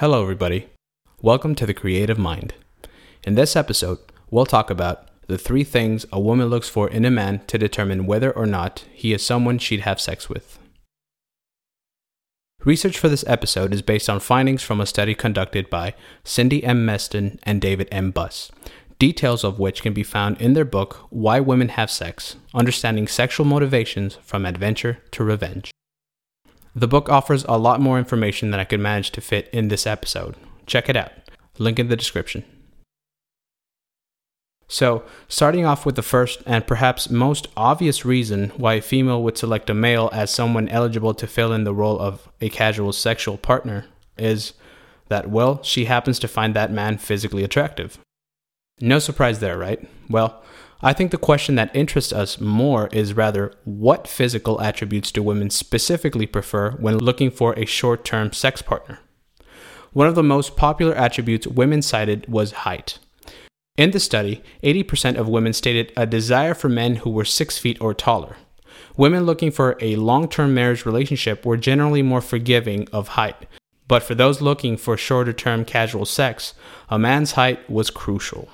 Hello, 0.00 0.22
everybody. 0.22 0.68
Welcome 1.22 1.56
to 1.56 1.66
the 1.66 1.74
Creative 1.74 2.16
Mind. 2.16 2.54
In 3.24 3.34
this 3.34 3.56
episode, 3.56 3.98
we'll 4.30 4.46
talk 4.46 4.70
about 4.70 5.08
the 5.26 5.36
three 5.36 5.64
things 5.64 6.06
a 6.12 6.20
woman 6.20 6.46
looks 6.46 6.68
for 6.68 6.88
in 6.88 7.04
a 7.04 7.10
man 7.10 7.40
to 7.48 7.58
determine 7.58 8.06
whether 8.06 8.30
or 8.30 8.46
not 8.46 8.84
he 8.92 9.12
is 9.12 9.26
someone 9.26 9.58
she'd 9.58 9.80
have 9.80 10.00
sex 10.00 10.28
with. 10.28 10.60
Research 12.64 12.96
for 12.96 13.08
this 13.08 13.24
episode 13.26 13.74
is 13.74 13.82
based 13.82 14.08
on 14.08 14.20
findings 14.20 14.62
from 14.62 14.80
a 14.80 14.86
study 14.86 15.16
conducted 15.16 15.68
by 15.68 15.94
Cindy 16.22 16.62
M. 16.62 16.86
Meston 16.86 17.40
and 17.42 17.60
David 17.60 17.88
M. 17.90 18.12
Buss, 18.12 18.52
details 19.00 19.42
of 19.42 19.58
which 19.58 19.82
can 19.82 19.94
be 19.94 20.04
found 20.04 20.40
in 20.40 20.52
their 20.52 20.64
book, 20.64 21.08
Why 21.10 21.40
Women 21.40 21.70
Have 21.70 21.90
Sex 21.90 22.36
Understanding 22.54 23.08
Sexual 23.08 23.46
Motivations 23.46 24.14
from 24.22 24.46
Adventure 24.46 24.98
to 25.10 25.24
Revenge. 25.24 25.72
The 26.78 26.86
book 26.86 27.08
offers 27.08 27.44
a 27.48 27.58
lot 27.58 27.80
more 27.80 27.98
information 27.98 28.52
than 28.52 28.60
I 28.60 28.64
could 28.64 28.78
manage 28.78 29.10
to 29.10 29.20
fit 29.20 29.50
in 29.52 29.66
this 29.66 29.84
episode. 29.84 30.36
Check 30.64 30.88
it 30.88 30.94
out. 30.94 31.10
Link 31.58 31.80
in 31.80 31.88
the 31.88 31.96
description. 31.96 32.44
So, 34.68 35.02
starting 35.26 35.64
off 35.64 35.84
with 35.84 35.96
the 35.96 36.02
first 36.02 36.40
and 36.46 36.64
perhaps 36.64 37.10
most 37.10 37.48
obvious 37.56 38.04
reason 38.04 38.50
why 38.50 38.74
a 38.74 38.80
female 38.80 39.24
would 39.24 39.36
select 39.36 39.68
a 39.70 39.74
male 39.74 40.08
as 40.12 40.30
someone 40.30 40.68
eligible 40.68 41.14
to 41.14 41.26
fill 41.26 41.52
in 41.52 41.64
the 41.64 41.74
role 41.74 41.98
of 41.98 42.28
a 42.40 42.48
casual 42.48 42.92
sexual 42.92 43.38
partner 43.38 43.86
is 44.16 44.52
that, 45.08 45.28
well, 45.28 45.60
she 45.64 45.86
happens 45.86 46.20
to 46.20 46.28
find 46.28 46.54
that 46.54 46.70
man 46.70 46.96
physically 46.96 47.42
attractive. 47.42 47.98
No 48.80 49.00
surprise 49.00 49.40
there, 49.40 49.58
right? 49.58 49.84
Well, 50.08 50.44
I 50.80 50.92
think 50.92 51.10
the 51.10 51.18
question 51.18 51.56
that 51.56 51.74
interests 51.74 52.12
us 52.12 52.40
more 52.40 52.88
is 52.92 53.14
rather 53.14 53.52
what 53.64 54.06
physical 54.06 54.60
attributes 54.60 55.10
do 55.10 55.24
women 55.24 55.50
specifically 55.50 56.26
prefer 56.26 56.70
when 56.72 56.98
looking 56.98 57.32
for 57.32 57.52
a 57.54 57.64
short 57.64 58.04
term 58.04 58.32
sex 58.32 58.62
partner? 58.62 59.00
One 59.92 60.06
of 60.06 60.14
the 60.14 60.22
most 60.22 60.56
popular 60.56 60.94
attributes 60.94 61.48
women 61.48 61.82
cited 61.82 62.28
was 62.28 62.52
height. 62.52 63.00
In 63.76 63.90
the 63.90 63.98
study, 63.98 64.40
80% 64.62 65.16
of 65.16 65.28
women 65.28 65.52
stated 65.52 65.92
a 65.96 66.06
desire 66.06 66.54
for 66.54 66.68
men 66.68 66.96
who 66.96 67.10
were 67.10 67.24
6 67.24 67.58
feet 67.58 67.80
or 67.80 67.92
taller. 67.92 68.36
Women 68.96 69.26
looking 69.26 69.50
for 69.50 69.76
a 69.80 69.96
long 69.96 70.28
term 70.28 70.54
marriage 70.54 70.86
relationship 70.86 71.44
were 71.44 71.56
generally 71.56 72.02
more 72.02 72.20
forgiving 72.20 72.86
of 72.92 73.08
height, 73.08 73.46
but 73.88 74.04
for 74.04 74.14
those 74.14 74.40
looking 74.40 74.76
for 74.76 74.96
shorter 74.96 75.32
term 75.32 75.64
casual 75.64 76.04
sex, 76.04 76.54
a 76.88 77.00
man's 77.00 77.32
height 77.32 77.68
was 77.68 77.90
crucial. 77.90 78.48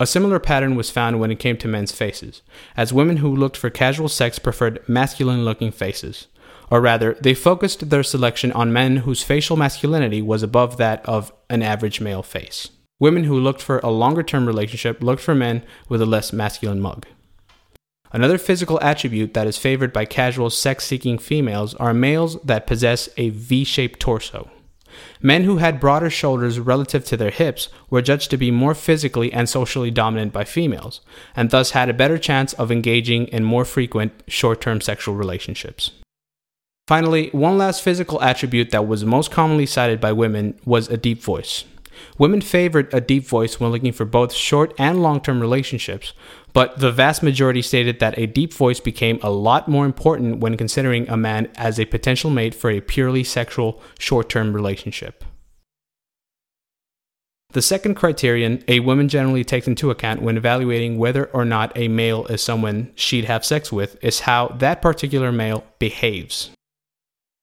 A 0.00 0.06
similar 0.06 0.38
pattern 0.38 0.76
was 0.76 0.88
found 0.88 1.20
when 1.20 1.30
it 1.30 1.38
came 1.38 1.58
to 1.58 1.68
men's 1.68 1.92
faces, 1.92 2.40
as 2.74 2.90
women 2.90 3.18
who 3.18 3.36
looked 3.36 3.58
for 3.58 3.68
casual 3.68 4.08
sex 4.08 4.38
preferred 4.38 4.82
masculine 4.88 5.44
looking 5.44 5.70
faces. 5.70 6.26
Or 6.70 6.80
rather, 6.80 7.18
they 7.20 7.34
focused 7.34 7.90
their 7.90 8.02
selection 8.02 8.50
on 8.52 8.72
men 8.72 8.98
whose 8.98 9.22
facial 9.22 9.58
masculinity 9.58 10.22
was 10.22 10.42
above 10.42 10.78
that 10.78 11.04
of 11.04 11.34
an 11.50 11.62
average 11.62 12.00
male 12.00 12.22
face. 12.22 12.70
Women 12.98 13.24
who 13.24 13.38
looked 13.38 13.60
for 13.60 13.78
a 13.80 13.90
longer 13.90 14.22
term 14.22 14.46
relationship 14.46 15.02
looked 15.02 15.22
for 15.22 15.34
men 15.34 15.64
with 15.90 16.00
a 16.00 16.06
less 16.06 16.32
masculine 16.32 16.80
mug. 16.80 17.04
Another 18.10 18.38
physical 18.38 18.80
attribute 18.80 19.34
that 19.34 19.46
is 19.46 19.58
favored 19.58 19.92
by 19.92 20.06
casual 20.06 20.48
sex 20.48 20.84
seeking 20.84 21.18
females 21.18 21.74
are 21.74 21.92
males 21.92 22.40
that 22.42 22.66
possess 22.66 23.10
a 23.18 23.28
V 23.28 23.64
shaped 23.64 24.00
torso. 24.00 24.50
Men 25.20 25.44
who 25.44 25.58
had 25.58 25.80
broader 25.80 26.10
shoulders 26.10 26.58
relative 26.58 27.04
to 27.06 27.16
their 27.16 27.30
hips 27.30 27.68
were 27.88 28.02
judged 28.02 28.30
to 28.30 28.36
be 28.36 28.50
more 28.50 28.74
physically 28.74 29.32
and 29.32 29.48
socially 29.48 29.90
dominant 29.90 30.32
by 30.32 30.44
females, 30.44 31.00
and 31.34 31.50
thus 31.50 31.70
had 31.70 31.88
a 31.88 31.94
better 31.94 32.18
chance 32.18 32.52
of 32.54 32.70
engaging 32.70 33.26
in 33.28 33.44
more 33.44 33.64
frequent 33.64 34.12
short 34.28 34.60
term 34.60 34.80
sexual 34.80 35.14
relationships. 35.14 35.92
Finally, 36.86 37.28
one 37.30 37.56
last 37.56 37.82
physical 37.82 38.20
attribute 38.20 38.70
that 38.72 38.86
was 38.86 39.04
most 39.04 39.30
commonly 39.30 39.64
cited 39.64 40.00
by 40.00 40.10
women 40.10 40.58
was 40.64 40.88
a 40.88 40.96
deep 40.96 41.22
voice. 41.22 41.64
Women 42.18 42.40
favored 42.40 42.92
a 42.92 43.00
deep 43.00 43.26
voice 43.26 43.58
when 43.58 43.70
looking 43.70 43.92
for 43.92 44.04
both 44.04 44.32
short 44.32 44.74
and 44.78 45.02
long 45.02 45.20
term 45.20 45.40
relationships, 45.40 46.12
but 46.52 46.78
the 46.78 46.92
vast 46.92 47.22
majority 47.22 47.62
stated 47.62 48.00
that 48.00 48.18
a 48.18 48.26
deep 48.26 48.52
voice 48.52 48.80
became 48.80 49.18
a 49.22 49.30
lot 49.30 49.68
more 49.68 49.86
important 49.86 50.38
when 50.38 50.56
considering 50.56 51.08
a 51.08 51.16
man 51.16 51.48
as 51.56 51.78
a 51.78 51.84
potential 51.84 52.30
mate 52.30 52.54
for 52.54 52.70
a 52.70 52.80
purely 52.80 53.24
sexual 53.24 53.80
short 53.98 54.28
term 54.28 54.52
relationship. 54.52 55.24
The 57.52 57.62
second 57.62 57.96
criterion 57.96 58.62
a 58.68 58.78
woman 58.78 59.08
generally 59.08 59.42
takes 59.42 59.66
into 59.66 59.90
account 59.90 60.22
when 60.22 60.36
evaluating 60.36 60.98
whether 60.98 61.24
or 61.26 61.44
not 61.44 61.76
a 61.76 61.88
male 61.88 62.26
is 62.26 62.42
someone 62.42 62.92
she'd 62.94 63.24
have 63.24 63.44
sex 63.44 63.72
with 63.72 64.02
is 64.04 64.20
how 64.20 64.48
that 64.58 64.80
particular 64.80 65.32
male 65.32 65.64
behaves. 65.80 66.50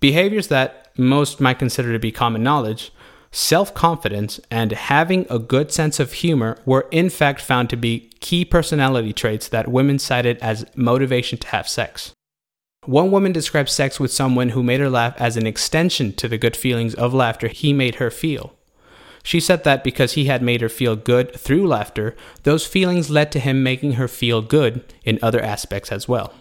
Behaviors 0.00 0.48
that 0.48 0.90
most 0.98 1.40
might 1.40 1.60
consider 1.60 1.92
to 1.92 2.00
be 2.00 2.10
common 2.10 2.42
knowledge 2.42 2.92
self 3.32 3.74
confidence, 3.74 4.38
and 4.50 4.72
having 4.72 5.26
a 5.28 5.38
good 5.38 5.72
sense 5.72 5.98
of 5.98 6.12
humor 6.12 6.58
were 6.64 6.86
in 6.90 7.10
fact 7.10 7.40
found 7.40 7.70
to 7.70 7.76
be 7.76 8.10
key 8.20 8.44
personality 8.44 9.12
traits 9.12 9.48
that 9.48 9.68
women 9.68 9.98
cited 9.98 10.38
as 10.38 10.66
motivation 10.76 11.38
to 11.38 11.48
have 11.48 11.66
sex. 11.66 12.12
One 12.84 13.10
woman 13.10 13.32
described 13.32 13.68
sex 13.68 13.98
with 13.98 14.12
someone 14.12 14.50
who 14.50 14.62
made 14.62 14.80
her 14.80 14.90
laugh 14.90 15.14
as 15.18 15.36
an 15.36 15.46
extension 15.46 16.12
to 16.14 16.28
the 16.28 16.38
good 16.38 16.56
feelings 16.56 16.94
of 16.94 17.14
laughter 17.14 17.48
he 17.48 17.72
made 17.72 17.96
her 17.96 18.10
feel. 18.10 18.54
She 19.22 19.38
said 19.38 19.62
that 19.64 19.84
because 19.84 20.12
he 20.12 20.24
had 20.24 20.42
made 20.42 20.60
her 20.60 20.68
feel 20.68 20.96
good 20.96 21.34
through 21.34 21.68
laughter, 21.68 22.16
those 22.42 22.66
feelings 22.66 23.08
led 23.08 23.30
to 23.32 23.40
him 23.40 23.62
making 23.62 23.92
her 23.92 24.08
feel 24.08 24.42
good 24.42 24.84
in 25.04 25.20
other 25.22 25.40
aspects 25.40 25.92
as 25.92 26.08
well. 26.08 26.34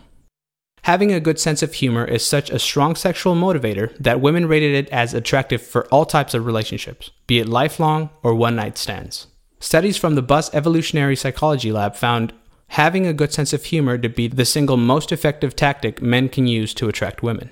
Having 0.86 1.12
a 1.12 1.19
good 1.19 1.40
sense 1.40 1.62
of 1.62 1.75
humor 1.75 2.06
is 2.06 2.25
such 2.25 2.50
a 2.50 2.58
strong 2.58 2.96
sexual 2.96 3.36
motivator 3.36 3.96
that 4.00 4.19
women 4.19 4.47
rated 4.47 4.74
it 4.74 4.90
as 4.90 5.14
attractive 5.14 5.62
for 5.62 5.86
all 5.88 6.06
types 6.06 6.34
of 6.34 6.47
relationships, 6.47 7.12
be 7.28 7.38
it 7.38 7.47
lifelong 7.47 8.09
or 8.24 8.34
one 8.34 8.56
night 8.56 8.80
stands. 8.80 9.28
Studies 9.59 9.96
from 9.96 10.16
the 10.16 10.24
Buss 10.24 10.52
Evolutionary 10.56 11.16
Psychology 11.16 11.72
Lab 11.72 11.96
found 11.96 12.34
having 12.69 13.06
a 13.06 13.14
good 13.14 13.31
sense 13.31 13.53
of 13.53 13.66
humor 13.66 13.96
to 14.00 14.09
be 14.09 14.28
the 14.28 14.44
single 14.44 14.75
most 14.75 15.12
effective 15.12 15.56
tactic 15.56 16.02
men 16.02 16.28
can 16.28 16.47
use 16.47 16.74
to 16.74 16.90
attract 16.90 17.22
women. 17.22 17.52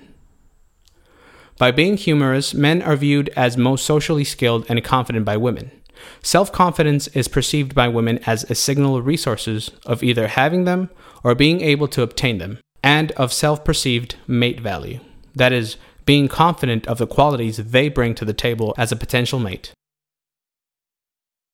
By 1.59 1.69
being 1.69 1.97
humorous, 1.97 2.55
men 2.55 2.81
are 2.81 2.95
viewed 2.95 3.29
as 3.35 3.57
most 3.57 3.85
socially 3.85 4.23
skilled 4.23 4.65
and 4.69 4.83
confident 4.83 5.25
by 5.25 5.37
women. 5.37 5.69
Self 6.23 6.51
confidence 6.51 7.07
is 7.09 7.27
perceived 7.27 7.75
by 7.75 7.89
women 7.89 8.19
as 8.25 8.49
a 8.49 8.55
signal 8.55 8.95
of 8.95 9.05
resources 9.05 9.69
of 9.85 10.01
either 10.01 10.29
having 10.29 10.63
them 10.63 10.89
or 11.23 11.35
being 11.35 11.61
able 11.61 11.89
to 11.89 12.01
obtain 12.01 12.39
them 12.39 12.57
and 12.83 13.11
of 13.13 13.33
self 13.33 13.63
perceived 13.63 14.15
mate 14.27 14.59
value. 14.59 14.99
That 15.35 15.53
is, 15.53 15.77
being 16.05 16.27
confident 16.27 16.87
of 16.87 16.97
the 16.97 17.05
qualities 17.05 17.57
they 17.57 17.87
bring 17.87 18.15
to 18.15 18.25
the 18.25 18.33
table 18.33 18.73
as 18.77 18.91
a 18.91 18.95
potential 18.95 19.37
mate. 19.39 19.73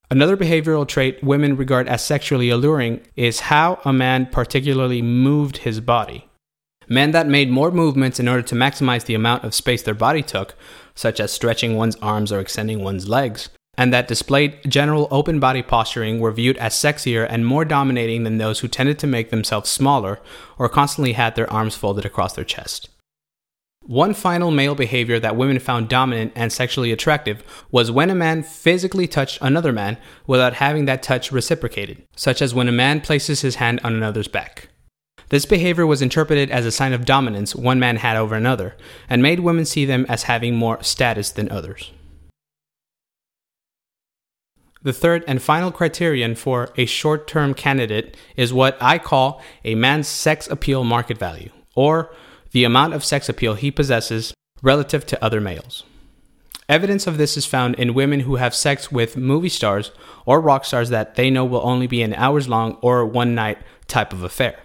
Another 0.09 0.37
behavioral 0.37 0.87
trait 0.87 1.21
women 1.23 1.57
regard 1.57 1.87
as 1.87 2.05
sexually 2.05 2.49
alluring 2.49 3.01
is 3.15 3.41
how 3.41 3.81
a 3.83 3.91
man 3.91 4.27
particularly 4.27 5.01
moved 5.01 5.57
his 5.57 5.81
body. 5.81 6.29
Men 6.87 7.11
that 7.11 7.27
made 7.27 7.49
more 7.49 7.71
movements 7.71 8.19
in 8.19 8.27
order 8.27 8.43
to 8.43 8.55
maximize 8.55 9.05
the 9.05 9.15
amount 9.15 9.43
of 9.43 9.55
space 9.55 9.81
their 9.81 9.95
body 9.95 10.21
took, 10.21 10.55
such 10.93 11.19
as 11.19 11.31
stretching 11.31 11.75
one's 11.75 11.95
arms 11.97 12.31
or 12.31 12.39
extending 12.39 12.83
one's 12.83 13.09
legs, 13.09 13.49
and 13.77 13.93
that 13.93 14.07
displayed 14.07 14.59
general 14.67 15.07
open 15.11 15.39
body 15.39 15.61
posturing 15.61 16.19
were 16.19 16.31
viewed 16.31 16.57
as 16.57 16.73
sexier 16.73 17.27
and 17.29 17.45
more 17.45 17.65
dominating 17.65 18.23
than 18.23 18.37
those 18.37 18.59
who 18.59 18.67
tended 18.67 18.99
to 18.99 19.07
make 19.07 19.29
themselves 19.29 19.69
smaller 19.69 20.19
or 20.57 20.69
constantly 20.69 21.13
had 21.13 21.35
their 21.35 21.51
arms 21.51 21.75
folded 21.75 22.05
across 22.05 22.33
their 22.33 22.45
chest. 22.45 22.89
One 23.87 24.15
final 24.15 24.49
male 24.49 24.73
behavior 24.73 25.19
that 25.19 25.35
women 25.35 25.59
found 25.59 25.89
dominant 25.89 26.31
and 26.35 26.51
sexually 26.51 26.91
attractive 26.91 27.43
was 27.69 27.91
when 27.91 28.09
a 28.09 28.15
man 28.15 28.41
physically 28.41 29.07
touched 29.07 29.37
another 29.41 29.71
man 29.71 29.97
without 30.25 30.55
having 30.55 30.85
that 30.85 31.03
touch 31.03 31.31
reciprocated, 31.31 32.01
such 32.15 32.41
as 32.41 32.55
when 32.55 32.67
a 32.67 32.71
man 32.71 32.99
places 32.99 33.41
his 33.41 33.55
hand 33.55 33.79
on 33.83 33.93
another's 33.93 34.27
back. 34.27 34.69
This 35.29 35.45
behavior 35.45 35.85
was 35.85 36.01
interpreted 36.01 36.49
as 36.49 36.65
a 36.65 36.71
sign 36.71 36.93
of 36.93 37.05
dominance 37.05 37.55
one 37.55 37.79
man 37.79 37.97
had 37.97 38.17
over 38.17 38.33
another, 38.33 38.75
and 39.07 39.21
made 39.21 39.41
women 39.41 39.65
see 39.65 39.85
them 39.85 40.07
as 40.09 40.23
having 40.23 40.55
more 40.55 40.81
status 40.81 41.29
than 41.29 41.51
others. 41.51 41.91
The 44.85 44.93
third 44.93 45.23
and 45.27 45.41
final 45.41 45.71
criterion 45.71 46.35
for 46.35 46.69
a 46.77 46.85
short 46.85 47.27
term 47.27 47.55
candidate 47.55 48.15
is 48.37 48.53
what 48.53 48.77
I 48.79 48.99
call 48.99 49.41
a 49.63 49.73
man's 49.73 50.07
sex 50.07 50.47
appeal 50.47 50.83
market 50.83 51.17
value, 51.17 51.49
or 51.73 52.13
the 52.51 52.65
amount 52.65 52.93
of 52.93 53.03
sex 53.03 53.27
appeal 53.27 53.55
he 53.55 53.71
possesses 53.71 54.35
relative 54.61 55.03
to 55.07 55.25
other 55.25 55.41
males. 55.41 55.85
Evidence 56.69 57.07
of 57.07 57.17
this 57.17 57.35
is 57.35 57.47
found 57.47 57.73
in 57.79 57.95
women 57.95 58.19
who 58.21 58.35
have 58.35 58.53
sex 58.53 58.91
with 58.91 59.17
movie 59.17 59.49
stars 59.49 59.89
or 60.27 60.39
rock 60.39 60.63
stars 60.65 60.89
that 60.89 61.15
they 61.15 61.31
know 61.31 61.45
will 61.45 61.65
only 61.65 61.87
be 61.87 62.03
an 62.03 62.13
hours 62.13 62.47
long 62.47 62.77
or 62.83 63.07
one 63.07 63.33
night 63.33 63.57
type 63.87 64.13
of 64.13 64.21
affair. 64.21 64.55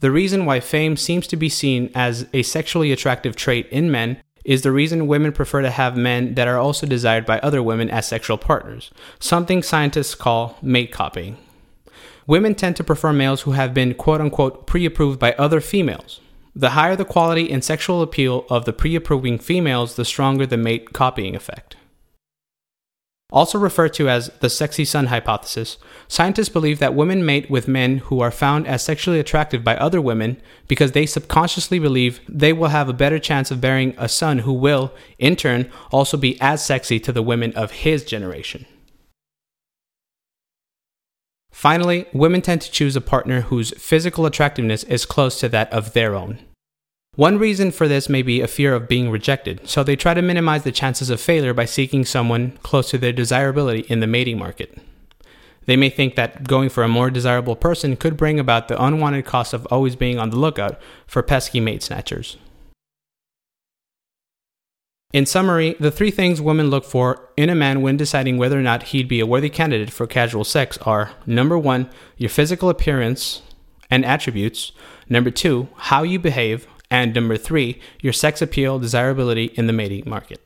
The 0.00 0.10
reason 0.10 0.46
why 0.46 0.60
fame 0.60 0.96
seems 0.96 1.26
to 1.26 1.36
be 1.36 1.50
seen 1.50 1.90
as 1.94 2.26
a 2.32 2.42
sexually 2.42 2.92
attractive 2.92 3.36
trait 3.36 3.68
in 3.68 3.90
men 3.90 4.22
is 4.48 4.62
the 4.62 4.72
reason 4.72 5.06
women 5.06 5.30
prefer 5.30 5.60
to 5.60 5.68
have 5.68 5.94
men 5.94 6.32
that 6.32 6.48
are 6.48 6.56
also 6.56 6.86
desired 6.86 7.26
by 7.26 7.38
other 7.40 7.62
women 7.62 7.90
as 7.90 8.08
sexual 8.08 8.38
partners, 8.38 8.90
something 9.20 9.62
scientists 9.62 10.14
call 10.14 10.56
mate 10.62 10.90
copying. 10.90 11.36
Women 12.26 12.54
tend 12.54 12.74
to 12.76 12.84
prefer 12.84 13.12
males 13.12 13.42
who 13.42 13.52
have 13.52 13.74
been 13.74 13.92
quote 13.92 14.22
unquote 14.22 14.66
pre 14.66 14.86
approved 14.86 15.18
by 15.20 15.34
other 15.34 15.60
females. 15.60 16.20
The 16.56 16.70
higher 16.70 16.96
the 16.96 17.04
quality 17.04 17.52
and 17.52 17.62
sexual 17.62 18.00
appeal 18.00 18.46
of 18.48 18.64
the 18.64 18.72
pre 18.72 18.96
approving 18.96 19.38
females, 19.38 19.96
the 19.96 20.04
stronger 20.06 20.46
the 20.46 20.56
mate 20.56 20.94
copying 20.94 21.36
effect. 21.36 21.76
Also 23.30 23.58
referred 23.58 23.92
to 23.92 24.08
as 24.08 24.30
the 24.40 24.48
sexy 24.48 24.86
son 24.86 25.08
hypothesis, 25.08 25.76
scientists 26.08 26.48
believe 26.48 26.78
that 26.78 26.94
women 26.94 27.26
mate 27.26 27.50
with 27.50 27.68
men 27.68 27.98
who 27.98 28.20
are 28.20 28.30
found 28.30 28.66
as 28.66 28.82
sexually 28.82 29.20
attractive 29.20 29.62
by 29.62 29.76
other 29.76 30.00
women 30.00 30.40
because 30.66 30.92
they 30.92 31.04
subconsciously 31.04 31.78
believe 31.78 32.20
they 32.26 32.54
will 32.54 32.68
have 32.68 32.88
a 32.88 32.94
better 32.94 33.18
chance 33.18 33.50
of 33.50 33.60
bearing 33.60 33.94
a 33.98 34.08
son 34.08 34.38
who 34.40 34.52
will, 34.54 34.94
in 35.18 35.36
turn, 35.36 35.70
also 35.92 36.16
be 36.16 36.40
as 36.40 36.64
sexy 36.64 36.98
to 36.98 37.12
the 37.12 37.22
women 37.22 37.52
of 37.52 37.70
his 37.70 38.02
generation. 38.02 38.64
Finally, 41.50 42.06
women 42.14 42.40
tend 42.40 42.62
to 42.62 42.70
choose 42.70 42.96
a 42.96 43.00
partner 43.00 43.42
whose 43.42 43.72
physical 43.72 44.24
attractiveness 44.24 44.84
is 44.84 45.04
close 45.04 45.38
to 45.38 45.50
that 45.50 45.70
of 45.70 45.92
their 45.92 46.14
own. 46.14 46.38
One 47.18 47.36
reason 47.36 47.72
for 47.72 47.88
this 47.88 48.08
may 48.08 48.22
be 48.22 48.40
a 48.40 48.46
fear 48.46 48.72
of 48.76 48.86
being 48.86 49.10
rejected, 49.10 49.68
so 49.68 49.82
they 49.82 49.96
try 49.96 50.14
to 50.14 50.22
minimize 50.22 50.62
the 50.62 50.70
chances 50.70 51.10
of 51.10 51.20
failure 51.20 51.52
by 51.52 51.64
seeking 51.64 52.04
someone 52.04 52.56
close 52.62 52.90
to 52.90 52.98
their 52.98 53.12
desirability 53.12 53.80
in 53.88 53.98
the 53.98 54.06
mating 54.06 54.38
market. 54.38 54.78
They 55.66 55.76
may 55.76 55.90
think 55.90 56.14
that 56.14 56.46
going 56.46 56.68
for 56.68 56.84
a 56.84 56.88
more 56.88 57.10
desirable 57.10 57.56
person 57.56 57.96
could 57.96 58.16
bring 58.16 58.38
about 58.38 58.68
the 58.68 58.80
unwanted 58.80 59.24
cost 59.24 59.52
of 59.52 59.66
always 59.66 59.96
being 59.96 60.20
on 60.20 60.30
the 60.30 60.36
lookout 60.36 60.80
for 61.08 61.24
pesky 61.24 61.58
mate 61.58 61.82
snatchers. 61.82 62.36
In 65.12 65.26
summary, 65.26 65.74
the 65.80 65.90
three 65.90 66.12
things 66.12 66.40
women 66.40 66.70
look 66.70 66.84
for 66.84 67.30
in 67.36 67.50
a 67.50 67.54
man 67.56 67.82
when 67.82 67.96
deciding 67.96 68.38
whether 68.38 68.56
or 68.56 68.62
not 68.62 68.84
he'd 68.94 69.08
be 69.08 69.18
a 69.18 69.26
worthy 69.26 69.50
candidate 69.50 69.90
for 69.90 70.06
casual 70.06 70.44
sex 70.44 70.78
are 70.82 71.10
number 71.26 71.58
one, 71.58 71.90
your 72.16 72.30
physical 72.30 72.68
appearance 72.68 73.42
and 73.90 74.04
attributes, 74.04 74.70
number 75.08 75.32
two, 75.32 75.66
how 75.78 76.04
you 76.04 76.20
behave, 76.20 76.68
and 76.90 77.14
number 77.14 77.36
three, 77.36 77.80
your 78.00 78.12
sex 78.12 78.40
appeal, 78.42 78.78
desirability 78.78 79.46
in 79.54 79.66
the 79.66 79.72
mating 79.72 80.08
market. 80.08 80.40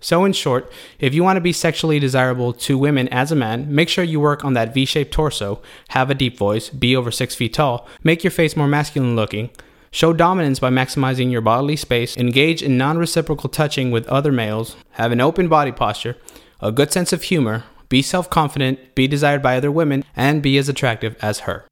So, 0.00 0.26
in 0.26 0.34
short, 0.34 0.70
if 0.98 1.14
you 1.14 1.24
want 1.24 1.38
to 1.38 1.40
be 1.40 1.52
sexually 1.52 1.98
desirable 1.98 2.52
to 2.52 2.76
women 2.76 3.08
as 3.08 3.32
a 3.32 3.36
man, 3.36 3.74
make 3.74 3.88
sure 3.88 4.04
you 4.04 4.20
work 4.20 4.44
on 4.44 4.52
that 4.52 4.74
V 4.74 4.84
shaped 4.84 5.12
torso, 5.12 5.62
have 5.88 6.10
a 6.10 6.14
deep 6.14 6.36
voice, 6.36 6.68
be 6.68 6.94
over 6.94 7.10
six 7.10 7.34
feet 7.34 7.54
tall, 7.54 7.88
make 8.04 8.22
your 8.22 8.30
face 8.30 8.56
more 8.56 8.68
masculine 8.68 9.16
looking, 9.16 9.48
show 9.90 10.12
dominance 10.12 10.58
by 10.58 10.68
maximizing 10.68 11.32
your 11.32 11.40
bodily 11.40 11.76
space, 11.76 12.14
engage 12.18 12.62
in 12.62 12.76
non 12.76 12.98
reciprocal 12.98 13.48
touching 13.48 13.90
with 13.90 14.06
other 14.08 14.30
males, 14.30 14.76
have 14.92 15.12
an 15.12 15.20
open 15.22 15.48
body 15.48 15.72
posture, 15.72 16.16
a 16.60 16.70
good 16.70 16.92
sense 16.92 17.14
of 17.14 17.22
humor, 17.24 17.64
be 17.88 18.02
self 18.02 18.28
confident, 18.28 18.94
be 18.94 19.08
desired 19.08 19.42
by 19.42 19.56
other 19.56 19.72
women, 19.72 20.04
and 20.14 20.42
be 20.42 20.58
as 20.58 20.68
attractive 20.68 21.16
as 21.22 21.40
her. 21.40 21.66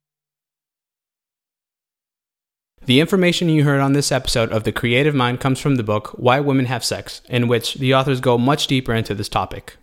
The 2.86 3.00
information 3.00 3.48
you 3.48 3.64
heard 3.64 3.80
on 3.80 3.94
this 3.94 4.12
episode 4.12 4.52
of 4.52 4.64
The 4.64 4.72
Creative 4.72 5.14
Mind 5.14 5.40
comes 5.40 5.58
from 5.58 5.76
the 5.76 5.82
book 5.82 6.08
Why 6.18 6.38
Women 6.40 6.66
Have 6.66 6.84
Sex, 6.84 7.22
in 7.30 7.48
which 7.48 7.74
the 7.74 7.94
authors 7.94 8.20
go 8.20 8.36
much 8.36 8.66
deeper 8.66 8.92
into 8.92 9.14
this 9.14 9.28
topic. 9.30 9.78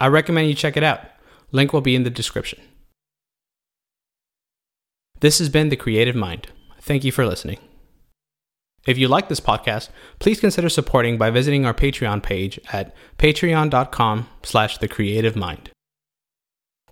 I 0.00 0.06
recommend 0.06 0.48
you 0.48 0.54
check 0.54 0.76
it 0.76 0.84
out. 0.84 1.00
Link 1.50 1.72
will 1.72 1.80
be 1.80 1.96
in 1.96 2.04
the 2.04 2.10
description. 2.10 2.60
This 5.18 5.40
has 5.40 5.48
been 5.48 5.70
The 5.70 5.76
Creative 5.76 6.14
Mind. 6.14 6.46
Thank 6.80 7.02
you 7.02 7.10
for 7.10 7.26
listening. 7.26 7.58
If 8.86 8.96
you 8.96 9.08
like 9.08 9.28
this 9.28 9.40
podcast, 9.40 9.88
please 10.20 10.38
consider 10.38 10.68
supporting 10.68 11.18
by 11.18 11.30
visiting 11.30 11.66
our 11.66 11.74
Patreon 11.74 12.22
page 12.22 12.60
at 12.72 12.94
patreon.com 13.18 14.28
slash 14.44 14.78
the 14.78 14.86
creative 14.86 15.34
mind. 15.34 15.70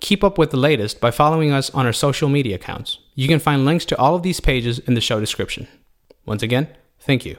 Keep 0.00 0.25
up 0.25 0.38
with 0.38 0.50
the 0.50 0.56
latest 0.56 1.00
by 1.00 1.11
following 1.11 1.50
us 1.52 1.70
on 1.70 1.87
our 1.87 1.93
social 1.93 2.29
media 2.29 2.56
accounts. 2.56 2.99
You 3.14 3.29
can 3.29 3.38
find 3.38 3.64
links 3.64 3.85
to 3.87 3.99
all 3.99 4.14
of 4.14 4.23
these 4.23 4.41
pages 4.41 4.79
in 4.81 4.94
the 4.94 5.00
show 5.00 5.20
description. 5.20 5.69
Once 6.26 6.43
again, 6.43 6.69
thank 7.00 7.25
you. 7.25 7.38